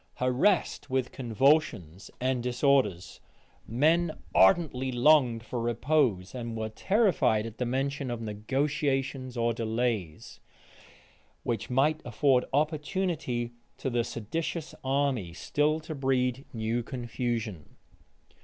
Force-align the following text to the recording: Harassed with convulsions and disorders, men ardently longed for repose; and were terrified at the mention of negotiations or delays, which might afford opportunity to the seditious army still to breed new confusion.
Harassed 0.15 0.89
with 0.89 1.11
convulsions 1.11 2.09
and 2.19 2.41
disorders, 2.41 3.19
men 3.67 4.17
ardently 4.33 4.91
longed 4.91 5.43
for 5.45 5.61
repose; 5.61 6.33
and 6.33 6.57
were 6.57 6.69
terrified 6.69 7.45
at 7.45 7.59
the 7.59 7.67
mention 7.67 8.09
of 8.09 8.19
negotiations 8.19 9.37
or 9.37 9.53
delays, 9.53 10.39
which 11.43 11.69
might 11.69 12.01
afford 12.03 12.45
opportunity 12.51 13.51
to 13.77 13.91
the 13.91 14.03
seditious 14.03 14.73
army 14.83 15.33
still 15.33 15.79
to 15.81 15.93
breed 15.93 16.45
new 16.51 16.81
confusion. 16.81 17.77